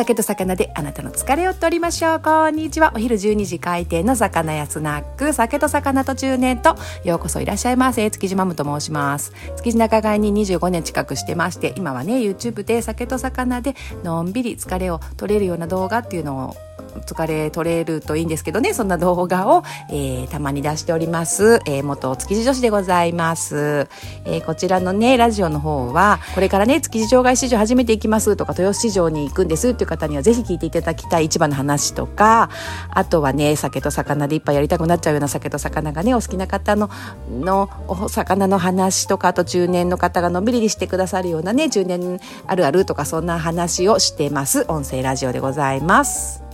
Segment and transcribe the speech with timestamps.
[0.00, 2.20] 酒と魚であなたの疲れを取りましょう。
[2.20, 2.90] こんにちは。
[2.96, 8.10] お昼12時開店の魚やスナック、酒と魚と中年と、ようこそいらっしゃいませ。
[8.10, 9.34] 築地マムと申します。
[9.58, 16.56] 築地仲買に25年近くしてまして、今はね、YouTube で酒と魚でのんびり疲れを取れるような動画っていうのを
[16.98, 23.88] 疲れ取れるといいんですけどね、そんな動画を、えー、たまに出しております、えー、元築地女子でございます、
[24.24, 32.50] えー、こちらのね、ラジオの方は、これからね、築地場外市場始めていきますとか、豊洲市場に行くんですっていう方にはぜひ聞いていただきたい市場の話とか、
[32.90, 36.90] あとはね、酒と魚でいっぱいやりたくなっちゃうような酒と魚がね、お好きな方の、
[37.30, 44.64] の、お魚の話とか、あと中年の方がのんびりしてくださるようなね、中年あるあるとか、そんな話をしてます。
[44.68, 46.49] 音声ラジオでございます。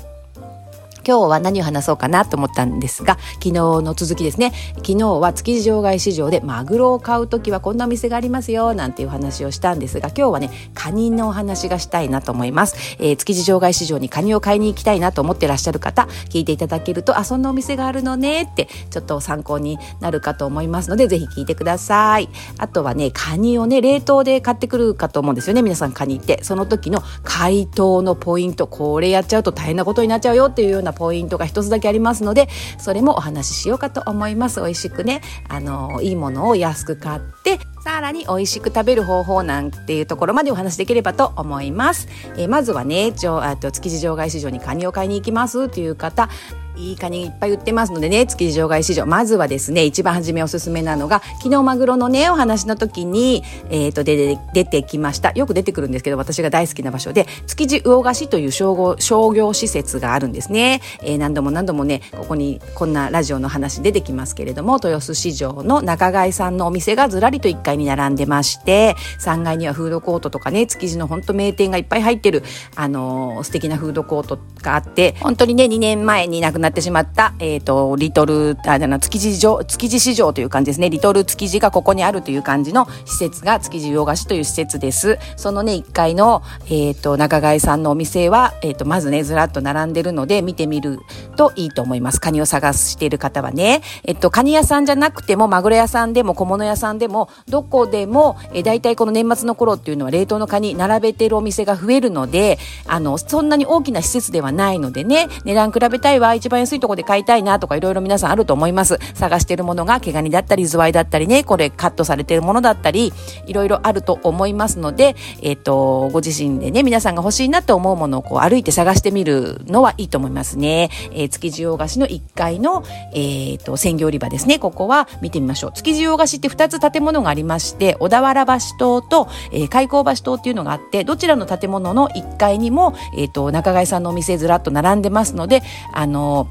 [1.07, 4.53] 今日は何を話そうかなと思ったんですが、昨日の続きですね。
[4.79, 12.97] 昨日は築地場外市場でマグロを買うときはこんなお店がありますよ、なんていう話をしたんですが、今日はね、カニのお話がしたいなと思います。
[12.99, 22.29] えー、築地場外市場にカニを買いに行きたいなと思ってらっしゃる方、聞いていただけると、あ、そんなお店があるのねって、ちょっと参考になるかと思いますので、ぜひ聞いてください。
[22.59, 25.63] あとはね、カニをね、冷凍で買ってくるかと思うんですよね。
[25.63, 26.43] 皆さんカニって。
[26.43, 34.61] その時の解凍のポイント、これやっちゃうと大変なことになっちゃうよっていうようなポイントが一つだけありますのでそれもお話ししようかと思います。
[34.61, 35.21] 美味しくね。
[35.49, 42.09] あのいいものを安く買ってさらに美味しく食べる方法なんていうところまでお話しできればと思います。
[42.37, 46.29] えー、まずはね、ちょあと築地場外市場にカニを買いに行きますという方、
[46.77, 49.07] いいカニいっぱい売ってますのでね、築地場外市場。
[49.07, 55.33] まずはですね、一番初めおすすめなのが、昨日マグロのね、お話の時に、えっ、ー、と、で、出てきました。
[55.33, 60.81] よく出てくるんですけど、私が大好きな場所で、築地魚河岸という商商業施設があるんですね。
[61.03, 72.43] えー、何度も何度もね、ここにこんなラジオの話出てきますけれども、豊洲市場の仲買さんのお店がずらりと1階に並んでまして、3階にはフードコートとかね、築地の本当名店がいっぱい入ってる、
[72.75, 80.91] あのー、素敵なフードコートがあって、本当にね、2年前に亡くななってしまった、えっ、ー、と、リトル、あ、じゃな、築地場、築地市場という感じですね。
[80.91, 85.19] リトル築地がここにあるという感じの施設が築地洋菓子という施設です。
[85.37, 90.99] そのね、1階の、えっ、ー、と、中貝さんのお店は、えっ、ー、と、まずね、ずらっと並んでるので、見てみる
[91.37, 92.21] といいと思います。
[92.21, 93.83] カニを探している方はね。
[94.05, 108.99] えっと、カニ屋さんじゃなくても、マグロ屋さんでも、小物屋さんでも、どこでも、えー、大体この年末の頃っていうのは冷凍のカニ並べてるお店が増えるので、あの、そんなに大きな施設ではないのでね、値段比べたいわ、一番安いとこで買いたいなとかいろいろ皆さんあると思います。
[109.15, 113.13] 探してるものが毛ガニだったり、ズワイだったりね、これカットされてるものだったり、
[113.47, 120.91] いろいろあると思いますので、えっ、ー、と、ご自身でね、皆さんが欲しいなと思うものをこう歩いて探してみるのはいいと思いますね。
[121.13, 124.59] えー、築地洋菓子の1階の、えっ、ー、と、鮮魚売り場ですね。
[124.59, 125.73] ここは見てみましょう。
[125.73, 135.63] 築地洋菓子って2つ建物がありまして、小田原橋島と、えー、開港橋島っていうのがあって、どちらの建物の1階にも、えっ、と、中貝さんのお店ずらっと並んでますので、
[135.93, 136.46] あの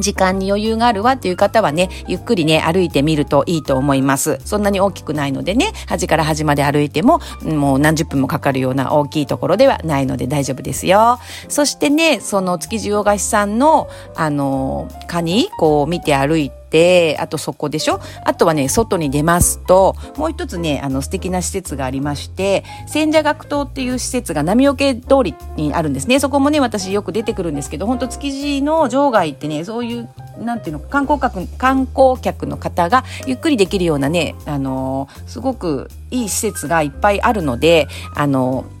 [0.00, 4.38] 時間に余裕があるわっていう方はね、ゆっくりね、歩いてみるといいと思います。
[4.44, 11.18] そんなに大きくないのでね、端から端まで歩いても、もう何十分もかかるような大きいところではないので大丈夫ですよ。
[11.48, 18.00] そしてね、その築地洋菓子さんの、あの、カニ、こう見て歩いて、て、あとそこでしょ？
[18.24, 26.20] あとはね、外に出ますと、もう一つね、あの素敵な施設がありまして、千社学島っていう施設が波桶通りにあるんですね。
[26.20, 38.76] そこもね、私よく出てくるんですけど、本当築地の場外ってね、そういうなんていうの観光客観光客の方がゆっくりできるようなね、あのー、すごくいい施設がいっぱいあるので、あのー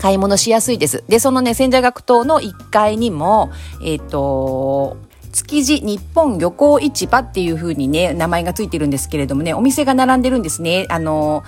[0.00, 1.02] 買い物しやすいです。
[1.08, 3.50] で、そのね、千社学島の1階にも、
[3.82, 4.96] えっ、ー、と、
[5.48, 10.86] 築地日本漁港市場っていう風にね、名前がついてるんですけれどもね、お店が並んでるんですね。
[10.90, 11.42] あの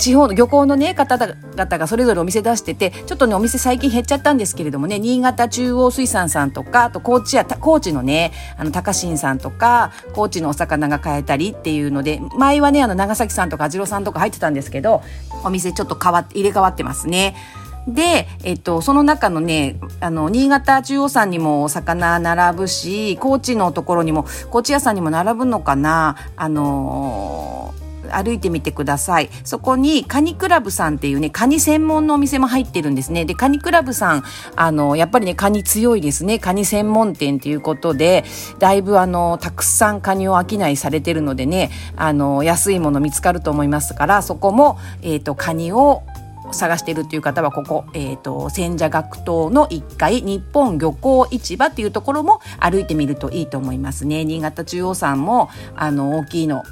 [0.00, 15.02] 地方の漁港のね、方々がそれぞれお店出してて、ちょっとね、お店最近減っちゃったんですけれどもね、新潟中央水産さんとか、あと高知や、高知のね、あの、高新さんとか、高知のお魚が買えたりっていうので、前はね、あの、長崎さんとか網代さんとか入ってたんですけど、
[15.44, 17.36] お店ちょっと変わって、入れ替わってますね。
[17.86, 29.30] で、えっと、その中のね、あの、新潟中央山にもお魚並ぶし、高知のところにも、高知屋さんにも並ぶのかな、あのー歩いてみてください。
[29.44, 33.24] そこにカニクラブさんっていうね、カニ専門のお店も入ってるんですね。
[33.24, 34.24] で、カニクラブさん、
[34.56, 36.38] あの、やっぱりね、カニ強いですね。
[36.38, 38.24] カニ専門店っていうことで、
[38.58, 46.02] だいぶあの、たくさんカニを商いされてるのでね、あの、安いもの見つかると思いますから、そこも、えっ、ー、と、カニを
[46.52, 54.24] 探しているっていう方はここ、えっ、ー、と、千社学島の1階、日本漁港市場っていうところも歩いてみるといいと思いますね。
[54.24, 56.62] 新潟中央さんも、あの、大きいの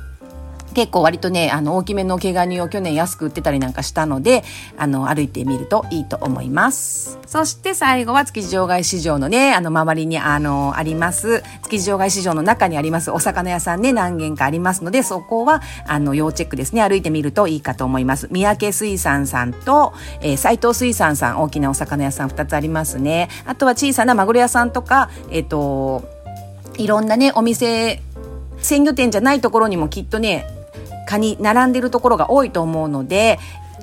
[0.72, 4.42] 結構割とね、あの、大きめの毛ガニを去年安く売ってたりなんかしたので、
[4.76, 7.18] あの、歩いてみるといいと思います。
[7.26, 18.28] そして最後は築地場外市場のね、あの、周りに、あの、あります、築地場外市場の中にありますお魚屋さんね、何軒かありますので、そこは、あの、要チェックですね、歩いてみるといいかと思います。
[18.30, 23.28] 三宅水産さんと、えー、斉藤水産さん、大きなお魚屋さん2つありますね。
[23.46, 26.02] あとは小さなマグロ屋さんとか、えっ、ー、と、
[26.76, 28.02] いろんなね、お店、
[28.64, 30.46] 鮮魚店じゃないところにもきっとね、
[31.06, 33.38] カニ並んでるところが多いと思うので、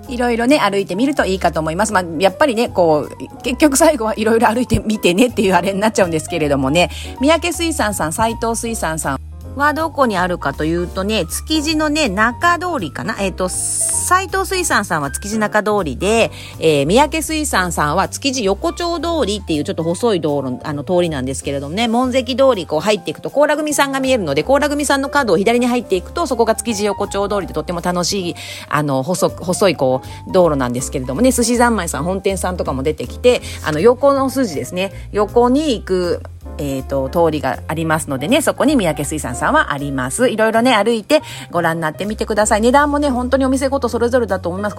[0.08, 1.94] いろいろね、歩いてみるといいかと思います。
[1.94, 6.90] まあ、やっぱりね、こう、結局最後はいろいろ歩いてみてねっていうあれになっちゃうんですけれどもね、
[7.22, 9.21] 三宅水産さん、斎藤水産さん、
[9.56, 13.18] はどこにあるかというとね、築地のね、中通りかな。
[13.20, 28.36] えっ、ー、と、斎藤水産さんは築地中通りで、えー、三宅水産さんは築地横丁通りっていうちょっと細い道路、あの通りなんですけれどもね、門関通りこう入っていくと、甲羅組さんが見えるので、甲羅組さんの角を左に入っていくと、そこが築地横丁通りでとっても楽しい、
[28.70, 36.24] あの、細、細いこう、道路なんですけれどもね、寿司三昧さん本店さんとかも出てきて、あの、横の筋ですね、横に行く、
[36.62, 40.30] えっ、ー、と、通りがありますのでね、そこに三宅水産さんはあります。
[40.30, 42.62] いろいろね、歩いてご覧になってみてください。
[42.62, 44.76] 値段もね、本当にお店ごとそれぞれだと思います。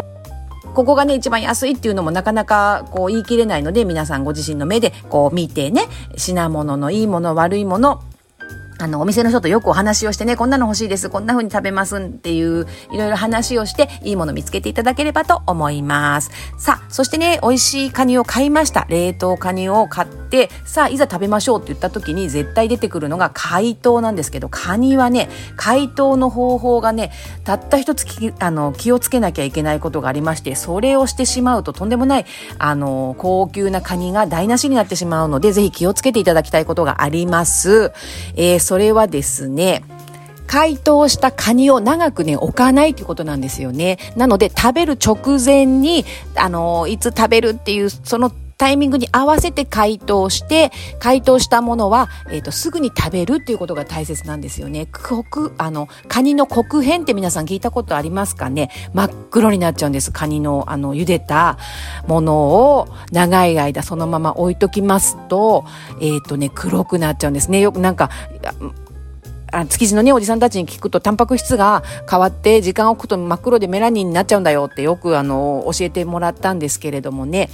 [0.74, 5.82] ここがね、一番安いっていうのもなかなかこう言い切れないので、皆さんご自身の目でこう見てね、
[6.16, 8.02] 品物のいいもの、悪いもの、
[8.82, 16.32] あの、お店の人とよくお話をしてね、こんなの欲しいです、こんな風に食べますっていう、いろいろ話をして、いいもの見つけていただければと思います。
[16.58, 18.84] さあ、そしてね、美味しいカニを買いました。
[18.88, 27.12] 冷凍カニを買って、さあ、いざ食べましょうって言った時に絶対出てくるのが解凍なんですけど、カニはね、解凍の方法がね、
[27.44, 32.26] たった一つきあの気をつけなきゃいけないことがありまして、それをしてしまうととんでもない、
[32.58, 37.92] あの、高級なカニが台無しになってしまうので、ぜひ気をつけていただきたいことがあります。
[38.34, 39.84] えーそれはですね、
[40.46, 43.98] 解凍したカニを長くね、置かないっていうことなんですよね。
[44.16, 50.70] なので、食べる直前に、あの、いつ食べるっていう、そのタイミングに合わせて解凍して、
[51.00, 54.86] 解凍したものは、えっ、ー、と、すぐに食べるっていうことが大切なんですよね。
[54.92, 55.24] 黒、
[55.58, 58.70] あの、カニの黒変って皆さん聞いたことありますかね？
[58.94, 60.12] 真っ黒になっちゃうんです。
[60.12, 61.58] カニの、あの、茹でた
[62.06, 62.36] もの
[62.76, 65.64] を長い間そのまま置いときますと、
[66.00, 67.58] えっ、ー、とね、黒くなっちゃうんですね。
[67.58, 68.10] よくなんか、
[69.52, 77.50] あ築地のね、おじさんたちに聞くと、タンパク質が変わって、時間を置くと真っ黒でメラニンになっちゃうんだよってよくあの、教えてもらったんですけれどもね。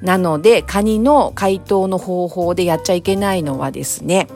[0.00, 4.26] なので、カニの解凍の方法でやっちゃいけないのはですね、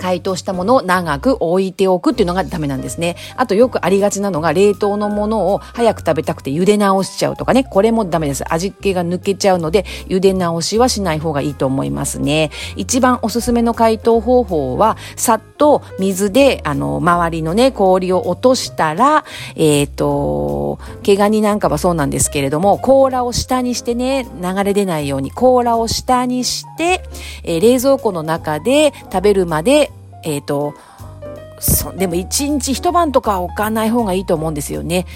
[0.00, 3.16] 解凍したものを長く置いておくっていうのがダメなんですね。
[3.36, 7.64] あとよくありがちなのが冷凍のものを早く食べたくて茹で直しちゃうとかね。
[7.64, 8.44] これもダメです。
[8.52, 12.50] 味気が抜けちゃうので茹で直しはしない方がいいと思いますね。
[12.76, 19.24] 一番おすすめの解凍方法はさっと水であの周りのね氷を落としたら
[19.56, 27.02] えっ、ー、と毛ガニなんかはそうなんですけれども甲羅を下にしてね流れ出ないように甲羅を下にして、
[27.44, 29.89] えー、冷蔵庫の中で食べるまで
[30.22, 30.74] えっ、ー、と、
[31.58, 35.06] そでも一日一晩とか置かない方がいいと思うんですよね。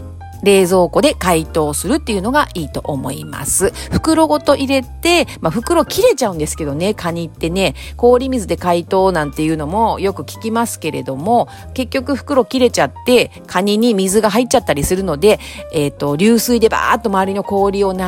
[0.44, 3.72] 冷蔵庫で解凍するっていうのがいいと思います。
[3.90, 15.40] 袋ごと入れて、まあ、袋切れちゃうんですけどね、カニってね、氷水で解凍なんていうのもよく聞きますけれども、結局袋切れちゃって、カニに水が入っちゃったりするので、
[15.72, 17.98] えっ、ー、と、流水でバーっと周りの氷を流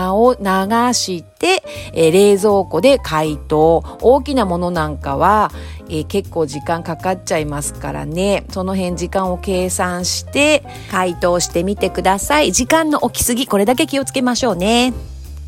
[0.93, 1.36] して、
[1.93, 3.85] えー、冷蔵庫で解凍。
[4.01, 5.51] 大きなものなんかは、
[5.89, 8.45] えー、結構時間かかっちゃいますからね。
[8.51, 12.53] その辺時間を計算して解凍してみてください。
[12.53, 14.93] 時間の置きすぎ、これだけ気をつけましょうね。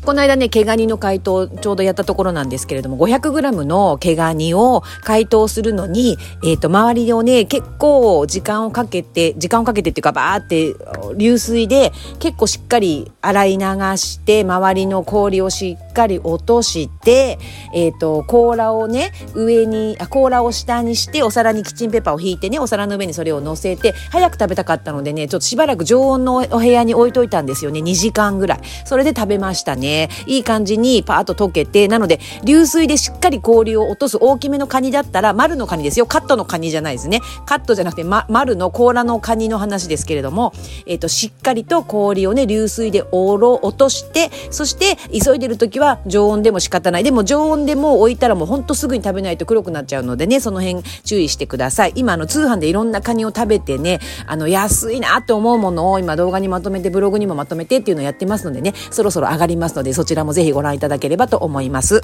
[0.09, 10.73] この間ね、毛ガニの解凍ちょうどやったところなんですけれども、500g の毛ガニを解凍するのに、えっ、ー、と、周りをね、結構時間をかけて、時間をかけてっていうか、バーって
[11.15, 13.65] 流水で結構しっかり洗い流
[13.97, 17.37] して、周りの氷をしっかり落として、
[17.73, 28.59] えっ、ー、と、甲羅をね、上に、あ、甲羅を下にして、お皿にキッチンペーパーを引いてね、お皿の上にそれを乗せて、早く食べたかったのでね、ちょっとしばらく常温のお部屋に置いといたんですよね、2時間ぐらい。
[28.85, 30.09] それで食べましたね。
[30.25, 36.05] いい感じにパーッと溶けて、なので、流水でしっかり氷を落とす大きめのカニだったら、丸のカニですよ。
[36.05, 37.21] カットのカニじゃないですね。
[37.45, 40.53] カットじゃなくて、ま、丸の甲羅のカニの話ですけれども、
[40.85, 47.03] えっ、ー、と、しっかりと氷をね、流水でおろ、落として、そして、急いでる時は常温でも仕方ない。
[47.03, 51.93] でも常温でも置いたらもうほんとすぐに食べないと黒くなっちゃうのでね、その辺注意してください。
[51.95, 62.01] 今、あの、通販でいろんなカニを食べてね、あの、安いなと思うものを今動画にまとめて、ブログにもまとめてっていうのをやってますのでね、そろそろ上がりますので、そちらもぜひご覧いただければと思います。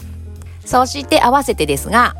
[0.66, 2.16] そして合わせてですが、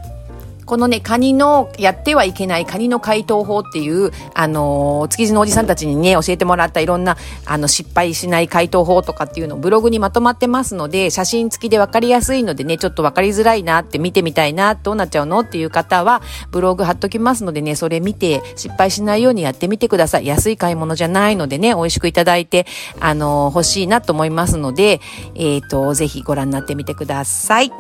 [0.66, 20.26] このね、カニのやってはいけないカニの解凍法っていう、あのー、築地のおじさんたちにね、教えてもらったいろんな、あの、失敗しない解凍法とかっていうのをブログにまとまってますので、写真付きでわかりやすいのでね、ちょっとわかりづらいなって見てみたいな、どうなっちゃうのっていう方は、ブログ貼っときますのでね、それ見て失敗しないようにやってみてください。
[20.26, 22.66] 安い買い物じゃないのでね、美味しくいただいて、
[23.00, 25.00] あのー、欲しいなと思いますので、
[25.36, 27.72] えっ、ー、と、ぜひご覧になってみてください。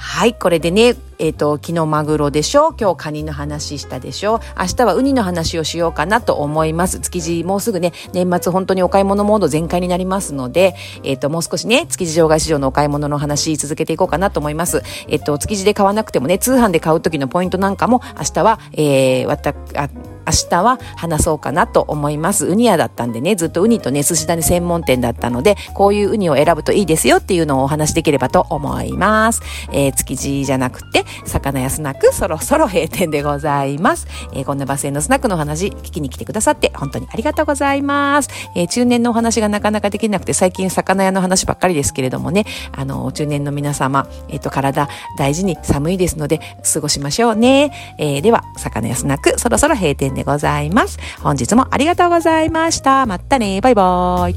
[0.00, 7.00] はい、これでね、えっ、ー、と、昨日マグロでしょう今日カニの話したでしょう明日はウニの話をしようかなと思います。
[7.00, 14.82] 築地もうすぐね、年末本当にお買い物モード全開になりますので、えっ、ー、と、もう少しね、築地場外市場のお買い物の話続けていこうかなと思います。
[15.08, 19.88] えっ、ー、と、築地で買わなくてもね、通販で買う時のポイントなんかも明日は、えー、わた、あ、
[20.28, 22.46] 明日は話そうかなと思います。
[22.46, 29.40] ウニ屋だったんでね、ずっとウニとね、寿司種専門店だったので、こういうウニを選ぶといいですよっていうのをお話しできればと思います。
[29.72, 34.06] えー、築地じゃなくて、魚屋スナック、そろそろ閉店でございます。
[34.34, 38.28] えー、こんなバスへのスナックのお話、聞きに来てくださって本当にありがとうございます。
[38.54, 46.40] えー、中年のお話がなかなかできなくて、最近魚屋の話ばっかりですけれどもね、あの、中年の皆様、えっ、と、体大事に寒いですので、
[46.72, 47.72] 過ごしましょうね。
[47.98, 50.98] え、では、魚屋スナック、そろそろ閉店ででございます。
[51.22, 53.06] 本日もありがとうございました。
[53.06, 53.60] またね。
[53.60, 54.36] バイバーイ。